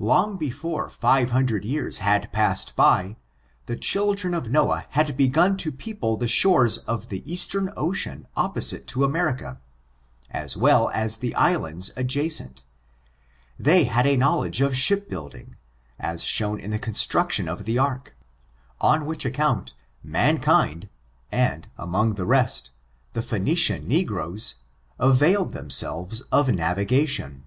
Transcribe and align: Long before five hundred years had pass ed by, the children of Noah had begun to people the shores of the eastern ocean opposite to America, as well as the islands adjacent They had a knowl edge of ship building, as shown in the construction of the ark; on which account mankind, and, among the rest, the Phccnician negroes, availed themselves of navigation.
Long 0.00 0.38
before 0.38 0.88
five 0.88 1.30
hundred 1.32 1.62
years 1.62 1.98
had 1.98 2.32
pass 2.32 2.66
ed 2.66 2.72
by, 2.74 3.16
the 3.66 3.76
children 3.76 4.32
of 4.32 4.48
Noah 4.50 4.86
had 4.92 5.14
begun 5.14 5.58
to 5.58 5.70
people 5.70 6.16
the 6.16 6.26
shores 6.26 6.78
of 6.78 7.08
the 7.08 7.20
eastern 7.30 7.70
ocean 7.76 8.26
opposite 8.34 8.86
to 8.86 9.04
America, 9.04 9.60
as 10.30 10.56
well 10.56 10.88
as 10.94 11.18
the 11.18 11.34
islands 11.34 11.90
adjacent 11.96 12.62
They 13.58 13.84
had 13.84 14.06
a 14.06 14.16
knowl 14.16 14.42
edge 14.44 14.62
of 14.62 14.74
ship 14.74 15.06
building, 15.06 15.56
as 15.98 16.24
shown 16.24 16.58
in 16.58 16.70
the 16.70 16.78
construction 16.78 17.46
of 17.46 17.66
the 17.66 17.76
ark; 17.76 18.16
on 18.80 19.04
which 19.04 19.26
account 19.26 19.74
mankind, 20.02 20.88
and, 21.30 21.68
among 21.76 22.14
the 22.14 22.24
rest, 22.24 22.70
the 23.12 23.20
Phccnician 23.20 23.84
negroes, 23.84 24.54
availed 24.98 25.52
themselves 25.52 26.22
of 26.32 26.48
navigation. 26.48 27.44